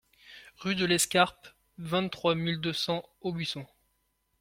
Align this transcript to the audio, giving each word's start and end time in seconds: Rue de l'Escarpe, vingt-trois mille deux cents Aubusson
Rue 0.57 0.73
de 0.73 0.85
l'Escarpe, 0.87 1.47
vingt-trois 1.77 2.33
mille 2.33 2.59
deux 2.59 2.73
cents 2.73 3.07
Aubusson 3.21 3.67